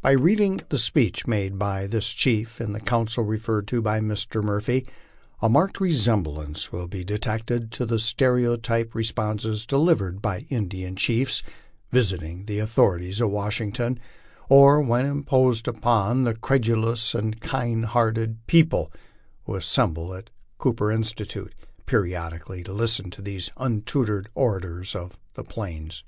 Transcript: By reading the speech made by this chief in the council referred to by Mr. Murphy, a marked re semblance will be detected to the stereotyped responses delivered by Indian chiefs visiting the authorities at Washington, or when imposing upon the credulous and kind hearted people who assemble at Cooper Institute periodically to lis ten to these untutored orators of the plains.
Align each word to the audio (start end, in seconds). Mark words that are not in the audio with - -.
By 0.00 0.10
reading 0.10 0.62
the 0.68 0.78
speech 0.80 1.28
made 1.28 1.60
by 1.60 1.86
this 1.86 2.10
chief 2.12 2.60
in 2.60 2.72
the 2.72 2.80
council 2.80 3.22
referred 3.22 3.68
to 3.68 3.80
by 3.80 4.00
Mr. 4.00 4.42
Murphy, 4.42 4.84
a 5.40 5.48
marked 5.48 5.80
re 5.80 5.92
semblance 5.92 6.72
will 6.72 6.88
be 6.88 7.04
detected 7.04 7.70
to 7.70 7.86
the 7.86 8.00
stereotyped 8.00 8.96
responses 8.96 9.64
delivered 9.64 10.20
by 10.20 10.40
Indian 10.50 10.96
chiefs 10.96 11.44
visiting 11.92 12.46
the 12.46 12.58
authorities 12.58 13.20
at 13.20 13.30
Washington, 13.30 14.00
or 14.48 14.80
when 14.82 15.06
imposing 15.06 15.68
upon 15.68 16.24
the 16.24 16.34
credulous 16.34 17.14
and 17.14 17.40
kind 17.40 17.84
hearted 17.84 18.44
people 18.48 18.90
who 19.44 19.54
assemble 19.54 20.12
at 20.14 20.30
Cooper 20.58 20.90
Institute 20.90 21.54
periodically 21.86 22.64
to 22.64 22.72
lis 22.72 22.96
ten 22.96 23.08
to 23.12 23.22
these 23.22 23.50
untutored 23.56 24.28
orators 24.34 24.96
of 24.96 25.16
the 25.34 25.44
plains. 25.44 26.02